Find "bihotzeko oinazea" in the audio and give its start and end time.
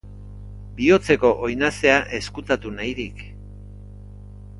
0.77-1.99